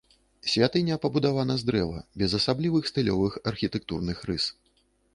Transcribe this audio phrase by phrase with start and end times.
[0.53, 4.53] Святыня пабудавана з дрэва без асаблівых стылёвых архітэктурных рыс.